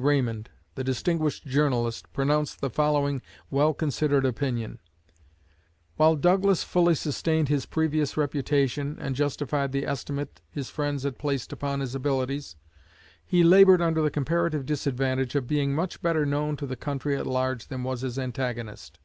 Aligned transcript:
Raymond, 0.00 0.48
the 0.76 0.84
distinguished 0.84 1.44
journalist, 1.44 2.12
pronounced 2.12 2.60
the 2.60 2.70
following 2.70 3.20
well 3.50 3.74
considered 3.74 4.24
opinion: 4.24 4.78
"While 5.96 6.14
Douglas 6.14 6.62
fully 6.62 6.94
sustained 6.94 7.48
his 7.48 7.66
previous 7.66 8.16
reputation, 8.16 8.96
and 9.00 9.16
justified 9.16 9.72
the 9.72 9.84
estimate 9.84 10.40
his 10.52 10.70
friends 10.70 11.02
had 11.02 11.18
placed 11.18 11.52
upon 11.52 11.80
his 11.80 11.96
abilities, 11.96 12.54
he 13.24 13.42
labored 13.42 13.82
under 13.82 14.00
the 14.00 14.08
comparative 14.08 14.64
disadvantage 14.66 15.34
of 15.34 15.48
being 15.48 15.74
much 15.74 16.00
better 16.00 16.24
known 16.24 16.56
to 16.58 16.66
the 16.68 16.76
country 16.76 17.16
at 17.16 17.26
large 17.26 17.66
than 17.66 17.82
was 17.82 18.02
his 18.02 18.20
antagonist. 18.20 19.00